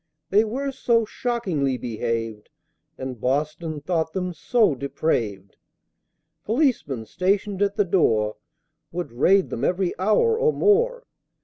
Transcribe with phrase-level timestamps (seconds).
[0.31, 2.49] They were so shockingly behaved
[2.97, 5.57] And Boston thought them so depraved,
[6.43, 8.37] Policemen, stationed at the door,
[8.91, 11.05] Would raid them every hour or more!